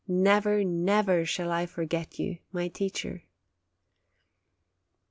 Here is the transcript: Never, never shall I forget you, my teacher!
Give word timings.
Never, 0.07 0.63
never 0.63 1.25
shall 1.27 1.51
I 1.51 1.67
forget 1.67 2.17
you, 2.17 2.39
my 2.51 2.69
teacher! 2.69 3.25